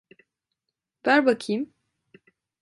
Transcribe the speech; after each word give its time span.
Ver 1.05 1.25
bakayım. 1.25 1.73